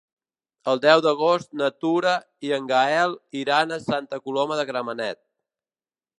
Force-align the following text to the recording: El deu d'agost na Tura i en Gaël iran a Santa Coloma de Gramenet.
El 0.71 0.79
deu 0.85 1.03
d'agost 1.05 1.51
na 1.61 1.69
Tura 1.85 2.13
i 2.47 2.51
en 2.57 2.71
Gaël 2.73 3.15
iran 3.43 3.77
a 3.77 3.81
Santa 3.85 4.21
Coloma 4.27 4.59
de 4.63 4.69
Gramenet. 4.73 5.23